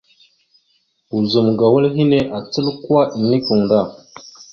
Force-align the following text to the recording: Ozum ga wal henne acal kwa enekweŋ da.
Ozum 1.17 1.47
ga 1.57 1.65
wal 1.73 1.85
henne 1.95 2.19
acal 2.37 2.67
kwa 2.83 3.01
enekweŋ 3.19 3.61
da. 3.69 3.81